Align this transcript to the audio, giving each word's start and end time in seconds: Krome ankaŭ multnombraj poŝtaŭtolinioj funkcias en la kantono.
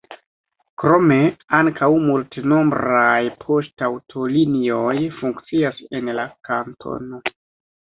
Krome 0.83 1.17
ankaŭ 1.57 1.89
multnombraj 2.05 3.21
poŝtaŭtolinioj 3.45 4.97
funkcias 5.21 5.85
en 6.01 6.13
la 6.19 6.27
kantono. 6.51 7.25